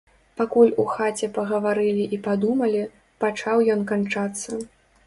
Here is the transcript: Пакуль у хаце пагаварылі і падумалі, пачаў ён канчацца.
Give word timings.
Пакуль 0.39 0.71
у 0.83 0.85
хаце 0.93 1.29
пагаварылі 1.35 2.09
і 2.17 2.21
падумалі, 2.29 2.83
пачаў 3.27 3.57
ён 3.77 3.89
канчацца. 3.95 4.51